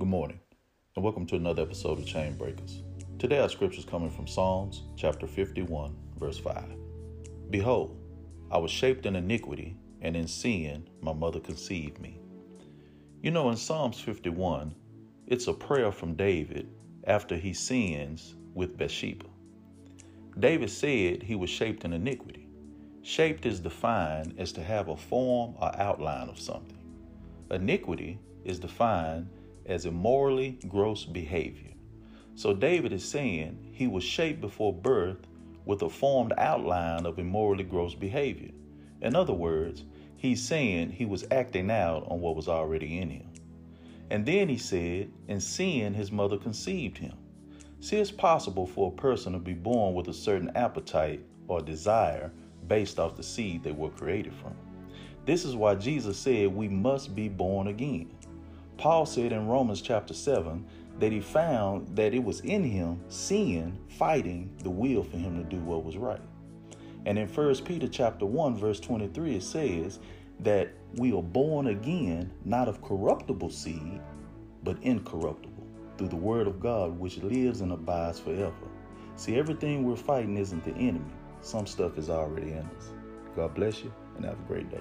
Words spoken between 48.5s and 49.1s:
for a